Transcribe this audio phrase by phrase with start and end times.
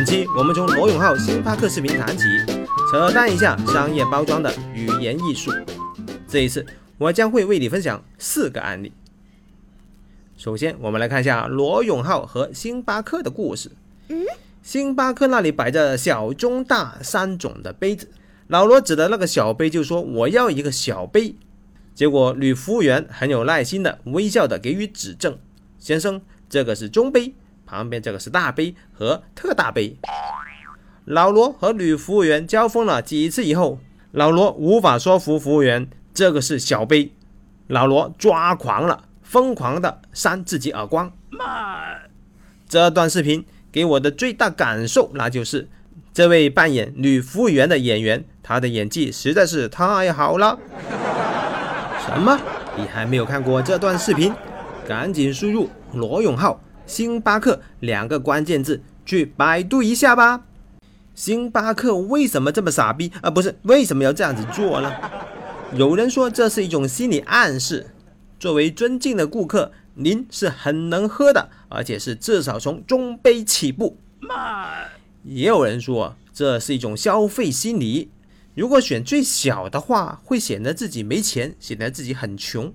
[0.00, 2.24] 本期我们从罗永浩星巴克视频谈起，
[2.90, 5.52] 扯淡一下商业包装的语言艺术。
[6.26, 6.64] 这一次
[6.96, 8.94] 我将会为你分享四个案例。
[10.38, 13.72] 首先，我们来看一下罗永浩和星巴克的故事。
[14.62, 18.08] 星巴克那里摆着小、中、大三种的杯子，
[18.48, 21.34] 老罗指的那个小杯就说：“我要一个小杯。”
[21.94, 25.38] 结果女服务员很有耐心的微笑的给予指正
[25.78, 27.34] ：“先生，这个是中杯，
[27.70, 29.96] 旁边这个是大杯和特大杯。”
[31.06, 33.78] 老罗和女服务员交锋了几次以后，
[34.10, 37.12] 老罗无法说服服务员这个是小杯，
[37.68, 39.04] 老罗抓狂了。
[39.22, 41.12] 疯狂的扇自己耳光。
[42.68, 45.68] 这段视频给我的最大感受，那就是
[46.12, 50.58] 这位扮演女服务员的演员，她的演技实在是太好了。
[52.04, 52.40] 什么？
[52.76, 54.34] 你还没有看过这段视频？
[54.88, 56.60] 赶紧输入“罗永浩
[56.90, 60.42] 星巴克”两个关键字去百度一下吧。
[61.14, 63.30] 星巴克为什么这么傻逼啊？
[63.30, 64.92] 不是，为什么要这样子做呢？
[65.74, 67.86] 有人说这是一种心理暗示。
[68.40, 73.98] 作为尊敬的顾客，您是很能喝的，而且是至少从中杯起步。
[75.22, 78.10] 也有人说这是一种消费心理，
[78.54, 82.72] 如果选最小的话，会显得自己没钱，显得自己很穷；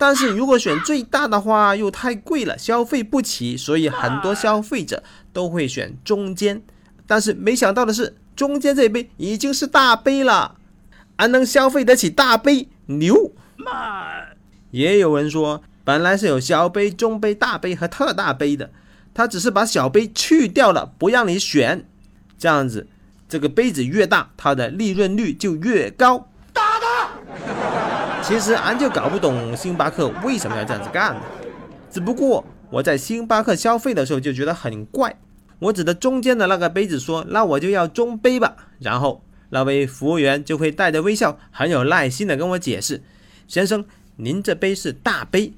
[0.00, 6.62] 但是如果选最大的话，又太贵了，消费不起，所以很多消费者都会选中间。
[7.06, 10.56] 但是没想到的是，中间这杯已经是大杯了，
[11.18, 13.32] 还能消费得起大杯，牛！
[14.70, 18.70] 也有人说，本来是有小杯、中杯、大杯和特大杯的，
[19.12, 21.86] 他只是把小杯去掉了，不让你选。
[22.38, 22.86] 这样子，
[23.28, 26.29] 这个杯子越大，它的利润率就越高。
[28.30, 31.20] 其实俺就搞不懂星巴克为什么要这样子干？
[31.90, 35.18] 只不过我在星巴克消费的时候就觉得很怪。
[35.58, 43.02] 我指着中间的那个杯子说：“那我就要中杯吧。”然后那位服务员就会带着微笑，很有耐心的跟我解释
[43.48, 45.52] ：“先生。”您这杯是大杯，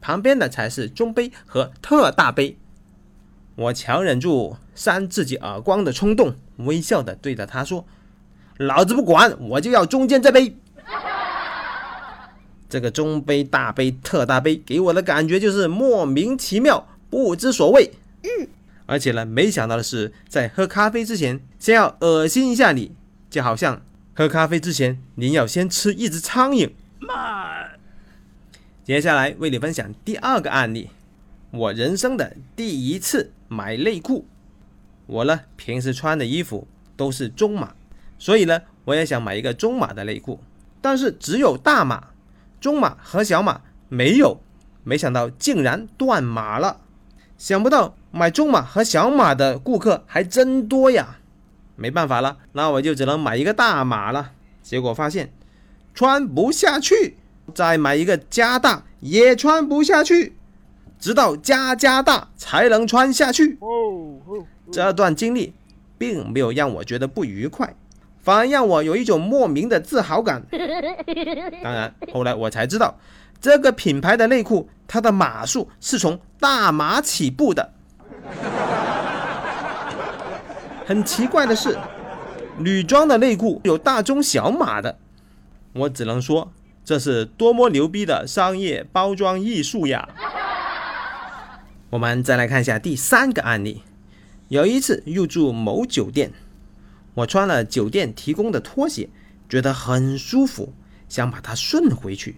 [0.00, 2.58] 旁边的才是中杯和特大杯。
[3.54, 7.86] 我强忍住扇自己耳光的冲动，微笑的对着他说
[8.58, 10.56] ：“老子不管，我就要中间这杯。”
[12.68, 17.90] 这个中杯、大杯、特大杯给我的感觉就是莫名其妙，不知所谓。
[18.22, 18.48] 嗯，
[18.86, 22.92] 而且呢，没想到的是，在喝咖啡之前，先要恶心一下你，
[23.30, 23.82] 就好像
[24.14, 26.70] 喝咖啡之前，您要先吃一只苍蝇。
[28.82, 30.90] 接下来为你分享第二个案例，
[31.50, 34.26] 我人生的第一次买内裤。
[35.06, 36.66] 我呢平时穿的衣服
[36.96, 37.74] 都是中码，
[38.18, 40.40] 所以呢我也想买一个中码的内裤，
[40.80, 42.08] 但是只有大码，
[42.60, 44.40] 中码和小码没有。
[44.84, 46.80] 没想到竟然断码了，
[47.36, 51.18] 想不到买中码和小码的顾客还真多呀。
[51.74, 54.32] 没办法了，那我就只能买一个大码了。
[54.62, 55.32] 结果发现
[55.94, 57.16] 穿不下去。
[57.54, 60.34] 再买一个加大也穿不下去，
[60.98, 63.56] 直到加加大才能穿下去。
[64.72, 65.54] 这段经历
[65.96, 67.76] 并没有让我觉得不愉快，
[68.26, 70.42] 反而让我有一种莫名的自豪感。
[71.62, 72.98] 当然，后来我才知道，
[73.40, 77.72] 这个品牌的内裤它的码数是从大码起步的。
[80.84, 81.78] 很奇怪的是，
[82.58, 84.98] 女装的内裤有大中小码的，
[85.72, 86.52] 我只能说。
[86.84, 90.08] 这是多么牛逼的商业包装艺术呀！
[91.90, 93.82] 我们再来看一下第三个案例。
[94.48, 96.32] 有一次入住某酒店，
[97.16, 99.08] 我穿了酒店提供的拖鞋，
[99.48, 100.74] 觉得很舒服，
[101.08, 102.36] 想把它顺回去。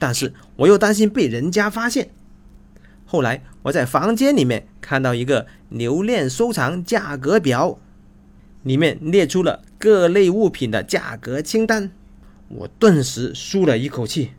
[0.00, 2.10] 但是我又担心被人家发现。
[3.06, 7.78] 后来我在房间里面看到一个留恋收藏价格表。
[8.64, 11.92] 里面列出了各类物品的价格清单，
[12.48, 14.32] 我顿时舒了一口气。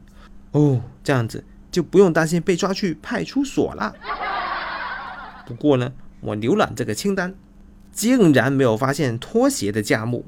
[0.51, 3.95] 哦，这样子就不用担心被抓去派出所了。
[5.45, 7.35] 不过呢，我浏览这个清单，
[7.95, 10.25] 竟然没有发现拖鞋的价目。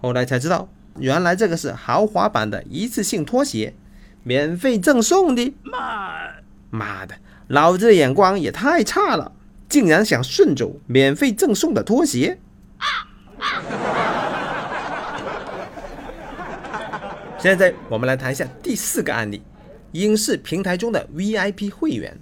[0.00, 0.68] 后来才知道，
[0.98, 3.74] 原来这个是豪华版的一次性拖鞋，
[4.22, 5.52] 免费赠送的。
[5.62, 6.30] 妈
[6.70, 7.16] 妈的，
[7.48, 9.32] 老子的眼光也太差了，
[9.68, 12.38] 竟然想顺走免费赠送的拖鞋。
[17.38, 19.42] 现在我们来谈一下第四个案例：
[19.92, 22.18] 影视平台中的 VIP 会员。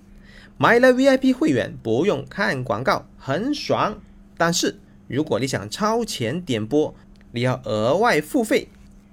[0.56, 3.96] 买了 VIP 会员不用看广告，很爽。
[4.38, 6.94] 但是如果你想超前点播，
[7.32, 8.68] 你要额外付费。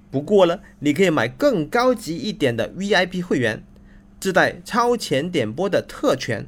[0.10, 3.66] 不过呢，你可以买更高级一点的 VIP 会员，
[4.18, 6.48] 自带超前点播的特权。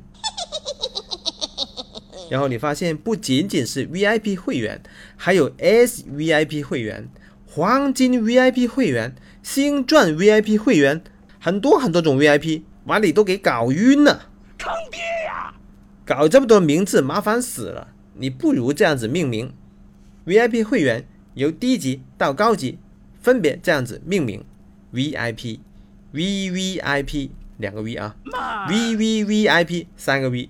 [2.32, 4.82] 然后你发现不仅仅是 VIP 会员，
[5.16, 7.10] 还有 SVIP 会员、
[7.46, 11.02] 黄金 VIP 会员、星钻 VIP 会员，
[11.40, 14.30] 很多很多种 VIP，把你都给搞晕了。
[14.58, 15.54] 坑爹呀！
[16.06, 17.90] 搞这么多名字，麻烦死了。
[18.20, 19.54] 你不如这样子命名
[20.26, 21.06] ：VIP 会员
[21.36, 22.80] 由低级到高级，
[23.22, 24.44] 分别这样子命名
[24.94, 25.60] ：VIP、
[26.14, 28.16] VVIP 两个 V 啊
[28.70, 30.50] ，VVVIP 三个 V。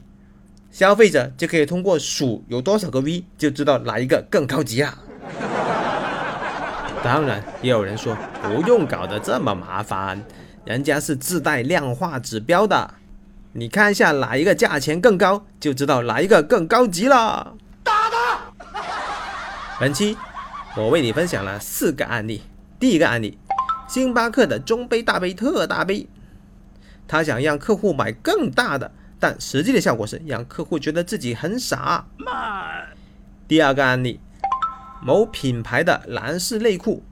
[0.72, 4.98] 消费者就可以通过数有多少个 V 就知道哪一个更高级啊。
[7.04, 10.22] 当然，也有人说不用搞得这么麻烦，
[10.66, 12.94] 人家是自带量化指标的。
[13.60, 17.56] 你看一下哪一个价钱更高，就知道哪一个更高级了。
[17.82, 18.54] 打他！
[19.80, 20.16] 本期
[20.76, 22.44] 我为你分享了四个案例。
[22.80, 23.40] 第一个案例，
[23.88, 26.08] 星巴克的中杯、大杯、特大杯，
[27.08, 28.92] 他想让客户买更大的。
[29.20, 32.06] 但实际的效果是让客户觉得自己很傻。
[33.48, 34.20] 第二个案例，
[35.02, 37.04] 某品牌的男士内裤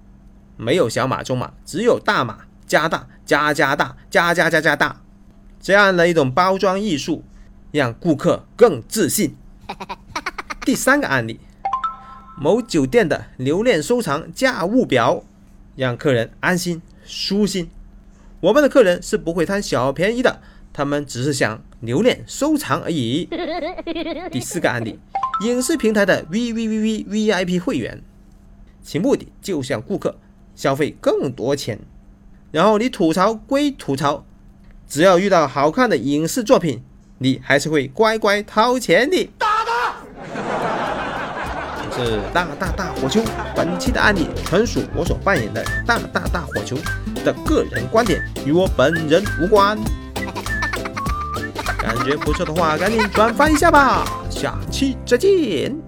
[0.57, 5.01] 没有小码、中码，只有大码加大加加大加加加加大，
[5.65, 7.23] 这样的一种包装艺术，
[7.71, 9.35] 让顾客更自信。
[10.63, 11.39] 第三个案例，
[12.37, 15.23] 某酒店的留恋收藏价物表，
[15.75, 17.71] 让客人安心舒心。
[18.41, 20.39] 我们的客人是不会贪小便宜的。
[20.71, 23.27] 他们只是想留恋收藏而已。
[24.29, 24.99] 第四个案例，
[25.41, 28.03] 影视平台的 V V V V V I P 会员，
[28.83, 30.19] 其目的就像顾客
[30.53, 31.79] 消费更多钱，
[32.51, 34.23] 然后你吐槽归吐槽，
[34.87, 36.81] 只要遇到好看的影视作品，
[37.17, 39.29] 你还是会乖乖掏钱的。
[39.37, 39.95] 打他！
[41.97, 43.21] 是大大大火球。
[43.55, 46.77] 本期的案例纯属我所扮演的大大大火球
[47.23, 49.77] 的个人观点，与我本人无关。
[51.77, 54.05] 感觉不错的话，赶紧转发一下吧！
[54.29, 55.84] 下期再见。